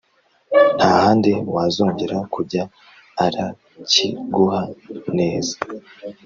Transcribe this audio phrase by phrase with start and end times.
[0.77, 2.63] Ntahandi wazongera kujya
[3.25, 4.61] arakiguha
[5.17, 5.55] neza